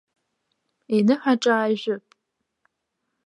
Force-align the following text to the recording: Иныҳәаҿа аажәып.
Иныҳәаҿа 0.97 1.51
аажәып. 1.57 2.05